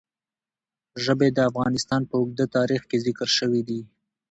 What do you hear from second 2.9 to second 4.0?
ذکر شوي دي.